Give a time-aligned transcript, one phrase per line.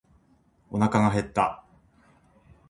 [0.71, 1.63] おなかが減った。